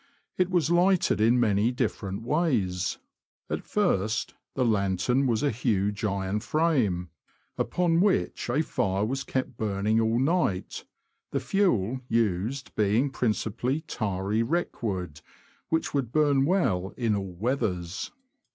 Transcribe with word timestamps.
It 0.35 0.49
was 0.49 0.71
lighted 0.71 1.21
in 1.21 1.39
many 1.39 1.71
different 1.71 2.23
ways. 2.23 2.97
At 3.51 3.67
first, 3.67 4.33
the 4.55 4.65
lantern 4.65 5.27
was 5.27 5.43
a 5.43 5.51
huge 5.51 6.03
iron 6.03 6.39
frame, 6.39 7.11
upon 7.55 8.01
which 8.01 8.49
a 8.49 8.63
fire 8.63 9.05
was 9.05 9.23
kept 9.23 9.57
burning 9.57 9.99
all 10.01 10.17
night, 10.17 10.85
the 11.29 11.39
fuel 11.39 11.99
used 12.07 12.73
being 12.73 13.11
principally 13.11 13.81
tarry 13.81 14.41
wreck 14.41 14.81
wood, 14.81 15.21
which 15.69 15.93
would 15.93 16.11
burn 16.11 16.45
well 16.45 16.95
in 16.97 17.15
all 17.15 17.33
weathers. 17.35 18.09